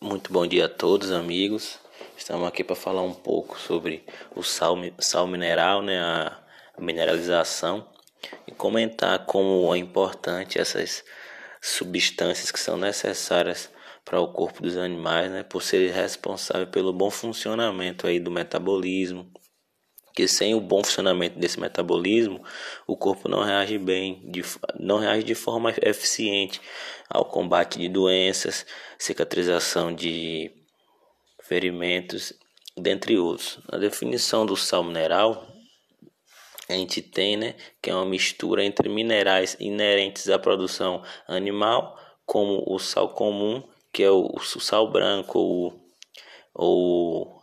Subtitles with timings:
[0.00, 1.76] Muito bom dia a todos, amigos.
[2.16, 4.04] Estamos aqui para falar um pouco sobre
[4.36, 6.40] o sal, sal mineral, né, a
[6.78, 7.84] mineralização,
[8.46, 11.04] e comentar como é importante essas
[11.60, 13.68] substâncias que são necessárias
[14.04, 19.28] para o corpo dos animais, né, por serem responsáveis pelo bom funcionamento aí do metabolismo,
[20.18, 22.42] que sem o bom funcionamento desse metabolismo,
[22.88, 24.42] o corpo não reage bem, de,
[24.76, 26.60] não reage de forma eficiente
[27.08, 28.66] ao combate de doenças,
[28.98, 30.50] cicatrização de
[31.44, 32.32] ferimentos,
[32.76, 33.60] dentre outros.
[33.70, 35.46] A definição do sal mineral
[36.68, 42.64] a gente tem, né, que é uma mistura entre minerais inerentes à produção animal, como
[42.66, 43.62] o sal comum,
[43.92, 45.80] que é o, o sal branco ou,
[46.52, 47.37] ou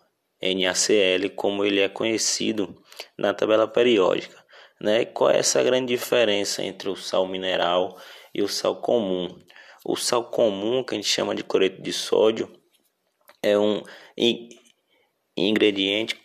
[0.53, 2.75] NaCl, como ele é conhecido
[3.17, 4.43] na tabela periódica.
[4.79, 5.05] Né?
[5.05, 7.97] Qual é essa grande diferença entre o sal mineral
[8.33, 9.27] e o sal comum?
[9.83, 12.51] O sal comum, que a gente chama de cloreto de sódio,
[13.41, 13.81] é um
[15.37, 16.19] ingrediente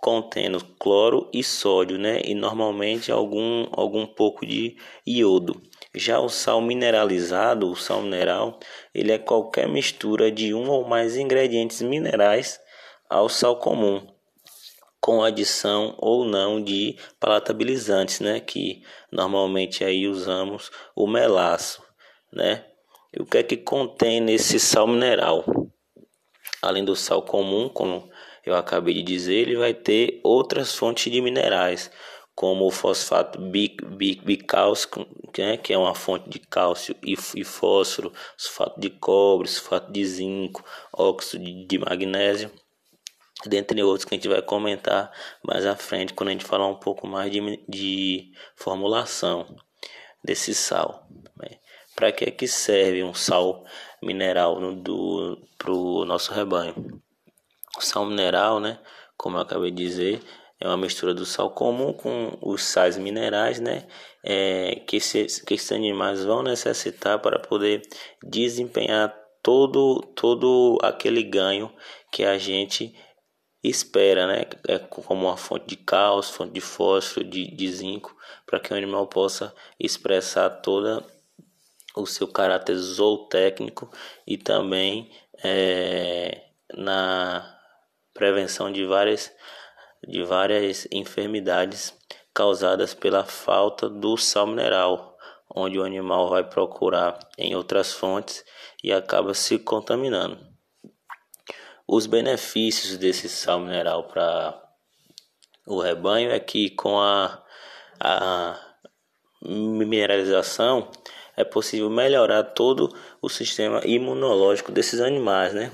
[0.00, 2.20] contendo cloro e sódio, né?
[2.24, 5.60] E normalmente algum algum pouco de iodo.
[5.94, 8.60] Já o sal mineralizado, o sal mineral,
[8.94, 12.60] ele é qualquer mistura de um ou mais ingredientes minerais
[13.08, 14.06] ao sal comum,
[15.00, 21.80] com adição ou não de palatabilizantes, né, que normalmente aí usamos o melaço,
[22.32, 22.64] né?
[23.12, 25.44] E o que é que contém nesse sal mineral?
[26.60, 28.10] Além do sal comum, como
[28.44, 31.90] eu acabei de dizer, ele vai ter outras fontes de minerais,
[32.34, 35.06] como o fosfato bicálcico,
[35.38, 40.64] né, que é uma fonte de cálcio e, fósforo, sulfato de cobre, sulfato de zinco,
[40.92, 42.50] óxido de magnésio
[43.44, 46.76] dentre outros que a gente vai comentar mais à frente quando a gente falar um
[46.76, 49.46] pouco mais de, de formulação
[50.24, 51.06] desse sal.
[51.36, 51.58] Né?
[51.94, 53.64] Para que é que serve um sal
[54.02, 54.58] mineral
[55.58, 57.02] para o nosso rebanho?
[57.76, 58.78] O sal mineral, né,
[59.16, 60.22] como eu acabei de dizer,
[60.58, 63.86] é uma mistura do sal comum com os sais minerais, né,
[64.24, 67.82] é, que, esses, que esses animais vão necessitar para poder
[68.22, 71.72] desempenhar todo, todo aquele ganho
[72.10, 72.94] que a gente
[73.68, 74.44] espera, né?
[74.68, 78.76] É como uma fonte de cálcio, fonte de fósforo, de, de zinco, para que o
[78.76, 81.04] animal possa expressar toda
[81.96, 83.90] o seu caráter zootécnico
[84.26, 85.10] e também
[85.42, 86.42] é,
[86.74, 87.58] na
[88.12, 89.32] prevenção de várias,
[90.06, 91.94] de várias enfermidades
[92.34, 95.16] causadas pela falta do sal mineral,
[95.54, 98.44] onde o animal vai procurar em outras fontes
[98.84, 100.55] e acaba se contaminando.
[101.88, 104.60] Os benefícios desse sal mineral para
[105.66, 107.42] o rebanho é que com a,
[108.00, 108.58] a
[109.40, 110.90] mineralização
[111.36, 112.92] é possível melhorar todo
[113.22, 115.70] o sistema imunológico desses animais, né?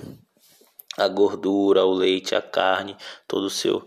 [0.98, 2.96] A gordura, o leite, a carne,
[3.26, 3.86] todo o seu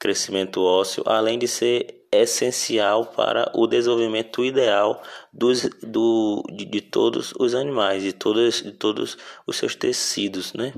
[0.00, 5.00] crescimento ósseo, além de ser essencial para o desenvolvimento ideal
[5.32, 10.72] dos, do, de, de todos os animais, de todos, de todos os seus tecidos, né?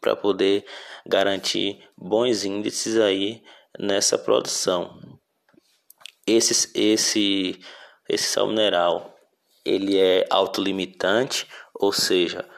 [0.00, 0.64] Para poder
[1.06, 3.42] garantir bons índices aí
[3.78, 4.98] nessa produção.
[6.26, 7.60] Esse, esse,
[8.08, 9.14] esse sal mineral
[9.64, 12.48] ele é autolimitante, ou seja,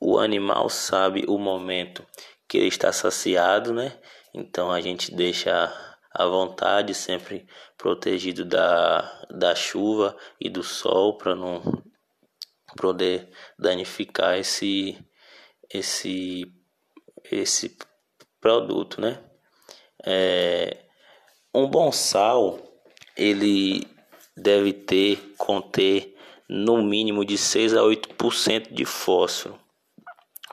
[0.00, 2.04] o animal sabe o momento
[2.48, 3.96] que ele está saciado, né?
[4.34, 5.72] Então a gente deixa
[6.12, 11.62] à vontade, sempre protegido da, da chuva e do sol para não
[12.76, 13.28] poder
[13.58, 14.98] danificar esse,
[15.72, 16.44] esse
[17.30, 17.76] esse
[18.40, 19.20] produto, né?
[20.04, 20.76] É,
[21.54, 22.58] um bom sal
[23.16, 23.86] ele
[24.36, 26.16] deve ter conter
[26.48, 29.58] no mínimo de 6 a 8% de fósforo.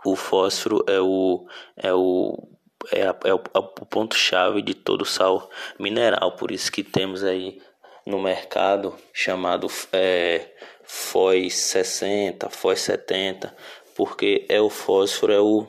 [0.03, 1.47] O fósforo é o
[1.78, 2.50] é o
[2.91, 5.50] é, a, é o, é o ponto chave de todo sal
[5.80, 7.62] mineral, por isso que temos aí
[8.06, 10.53] no mercado chamado é,
[10.84, 13.56] FOS 60, FOS 70,
[13.96, 15.67] porque é o fósforo é o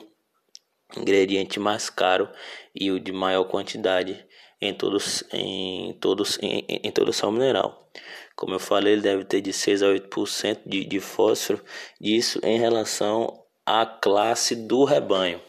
[0.97, 2.29] ingrediente mais caro
[2.75, 4.25] e o de maior quantidade
[4.61, 7.91] em todos em todos em, em todo sal mineral.
[8.35, 11.65] Como eu falei, ele deve ter de 6 a 8% de, de fósforo,
[11.99, 15.41] isso em relação à classe do rebanho.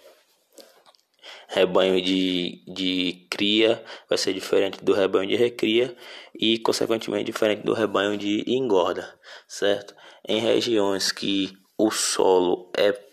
[1.50, 5.96] Rebanho de, de cria vai ser diferente do rebanho de recria
[6.34, 9.18] e, consequentemente, diferente do rebanho de engorda,
[9.48, 9.94] certo?
[10.26, 13.07] Em regiões que o solo é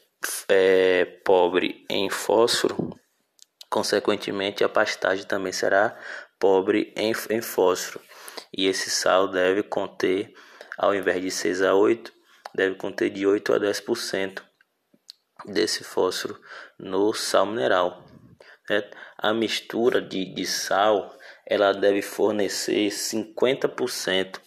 [0.49, 2.99] é pobre em fósforo,
[3.71, 5.99] consequentemente a pastagem também será
[6.39, 8.05] pobre em, em fósforo.
[8.53, 10.33] E esse sal deve conter,
[10.77, 12.13] ao invés de 6 a 8,
[12.55, 14.43] deve conter de 8 a 10%
[15.47, 16.41] desse fósforo
[16.79, 18.05] no sal mineral.
[18.67, 18.97] Certo?
[19.19, 21.15] A mistura de, de sal
[21.47, 24.41] ela deve fornecer 50%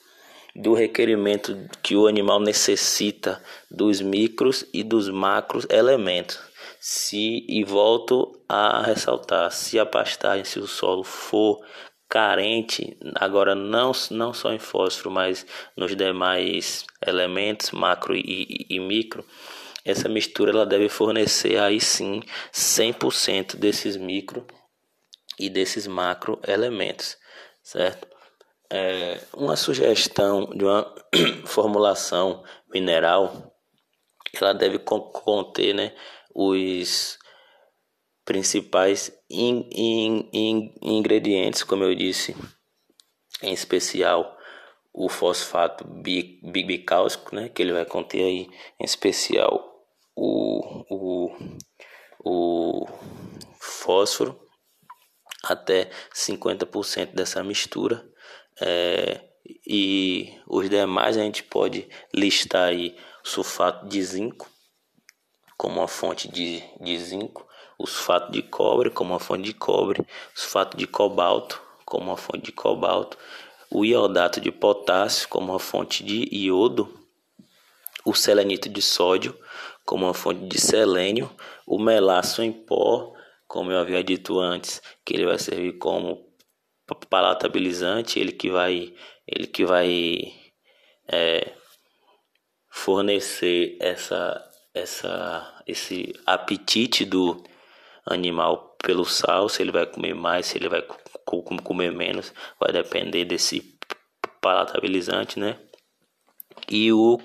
[0.58, 6.40] do requerimento que o animal necessita dos micros e dos macros elementos.
[6.80, 11.64] Se e volto a ressaltar, se a pastagem, se o solo for
[12.10, 15.46] carente, agora não, não só em fósforo, mas
[15.76, 19.24] nos demais elementos macro e, e, micro,
[19.86, 22.22] essa mistura ela deve fornecer aí sim
[22.52, 24.46] 100% desses micro
[25.40, 27.18] e desses macro elementos,
[27.62, 28.17] certo?
[28.70, 30.94] É, uma sugestão de uma
[31.46, 32.44] formulação
[32.74, 33.54] mineral,
[34.34, 35.96] ela deve conter, né,
[36.34, 37.18] os
[38.26, 42.36] principais in, in, in, ingredientes, como eu disse,
[43.42, 44.38] em especial
[44.94, 48.50] o fosfato bicálcico, né, que ele vai conter aí,
[48.80, 49.78] em especial
[50.16, 51.36] o, o,
[52.24, 52.88] o
[53.60, 54.40] fósforo,
[55.44, 58.04] até 50% dessa mistura.
[58.60, 59.22] É,
[59.66, 64.50] e os demais a gente pode listar aí sulfato de zinco
[65.58, 70.02] como uma fonte de, de zinco, o sulfato de cobre como uma fonte de cobre,
[70.02, 73.18] o sulfato de cobalto como uma fonte de cobalto,
[73.70, 76.88] o iodato de potássio como uma fonte de iodo,
[78.06, 79.38] o selenito de sódio
[79.86, 81.30] como uma fonte de selênio,
[81.66, 83.14] o melaço em pó,
[83.48, 86.27] como eu havia dito antes, que ele vai servir como
[87.10, 88.94] palatabilizante, ele que vai,
[89.28, 90.34] ele que vai
[91.08, 91.54] é,
[92.70, 94.44] fornecer essa,
[94.74, 97.44] essa, esse apetite do
[98.06, 100.82] animal pelo sal, se ele vai comer mais, se ele vai
[101.64, 103.78] comer menos, vai depender desse
[104.40, 105.60] palatabilizante, né?
[106.70, 107.20] E o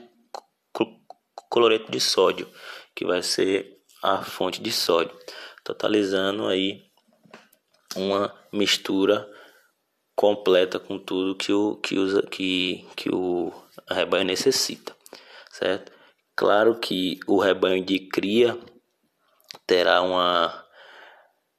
[1.50, 2.50] cloreto de sódio,
[2.94, 5.16] que vai ser a fonte de sódio,
[5.62, 6.82] totalizando aí
[7.94, 9.30] uma mistura
[10.14, 13.52] completa com tudo que o que usa que, que o
[13.88, 14.94] rebanho necessita,
[15.50, 15.92] certo?
[16.36, 18.58] Claro que o rebanho de cria
[19.66, 20.66] terá uma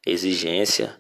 [0.06, 1.00] exigência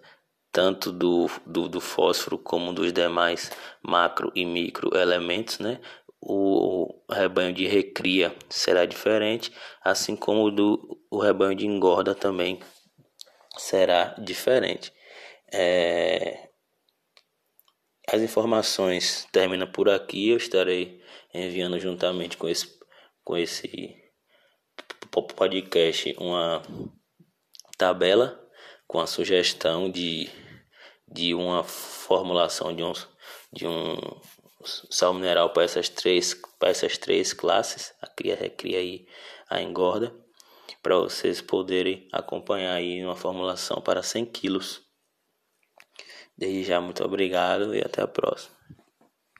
[0.51, 3.51] tanto do, do, do fósforo como dos demais
[3.81, 5.81] macro e micro elementos, né?
[6.21, 9.51] O, rebanho de recria será diferente,
[9.83, 12.59] assim como o do o rebanho de engorda também
[13.57, 14.91] será diferente.
[15.51, 16.49] É,
[18.07, 20.29] as informações terminam por aqui.
[20.29, 21.01] Eu estarei
[21.33, 22.79] enviando juntamente com esse,
[23.23, 23.95] com esse
[25.35, 26.61] podcast uma
[27.77, 28.39] tabela
[28.87, 30.29] com a sugestão de,
[31.07, 32.93] de uma formulação de um,
[33.51, 33.97] de um
[34.63, 39.07] sal mineral para essas três para essas três classes, a cria, recria e
[39.49, 40.15] a engorda,
[40.81, 44.82] para vocês poderem acompanhar aí uma formulação para 100 quilos.
[46.43, 48.62] Desde já, muito obrigado e até a próxima.